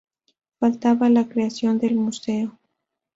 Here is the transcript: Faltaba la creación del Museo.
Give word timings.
Faltaba 0.59 1.09
la 1.11 1.29
creación 1.29 1.77
del 1.77 1.93
Museo. 1.93 2.57